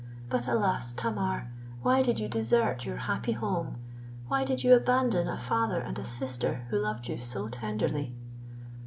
But, 0.31 0.47
alas! 0.47 0.93
Tamar, 0.93 1.51
why 1.83 2.01
did 2.01 2.19
you 2.19 2.27
desert 2.27 2.85
your 2.87 2.97
happy 2.97 3.33
home? 3.33 3.75
why 4.27 4.43
did 4.43 4.63
you 4.63 4.73
abandon 4.73 5.27
a 5.27 5.37
father 5.37 5.79
and 5.79 5.99
a 5.99 6.03
sister 6.05 6.65
who 6.71 6.79
loved 6.81 7.07
you 7.07 7.19
so 7.19 7.47
tenderly?" 7.47 8.15